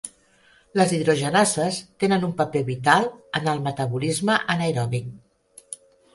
[0.79, 3.07] Les hidrogenases tenen un paper vital
[3.41, 5.05] en el metabolisme anaerobi.